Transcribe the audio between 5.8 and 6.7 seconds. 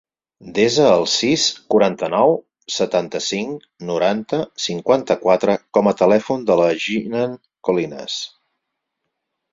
a telèfon de